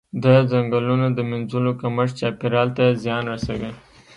د 0.23 0.25
ځنګلونو 0.51 1.07
د 1.17 1.19
مینځلو 1.29 1.71
کمښت 1.81 2.13
چاپیریال 2.19 2.69
ته 2.77 2.85
زیان 3.03 3.23
رسوي. 3.33 3.71